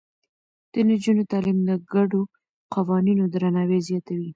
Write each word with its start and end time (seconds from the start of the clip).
د 0.71 0.75
نجونو 0.89 1.21
تعليم 1.31 1.57
د 1.69 1.71
ګډو 1.93 2.21
قوانينو 2.73 3.23
درناوی 3.33 3.79
زياتوي. 3.87 4.29